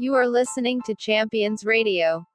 You 0.00 0.14
are 0.14 0.28
listening 0.28 0.80
to 0.82 0.94
Champions 0.94 1.64
Radio. 1.64 2.28